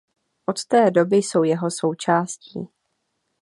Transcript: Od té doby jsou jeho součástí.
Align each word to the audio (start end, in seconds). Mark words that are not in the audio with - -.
Od 0.47 0.65
té 0.67 0.91
doby 0.91 1.15
jsou 1.17 1.43
jeho 1.43 1.71
součástí. 1.71 2.67